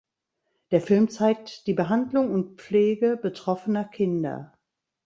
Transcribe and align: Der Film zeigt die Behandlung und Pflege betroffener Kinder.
Der 0.71 0.81
Film 0.81 1.09
zeigt 1.11 1.67
die 1.67 1.75
Behandlung 1.75 2.31
und 2.33 2.59
Pflege 2.59 3.17
betroffener 3.17 3.85
Kinder. 3.85 4.51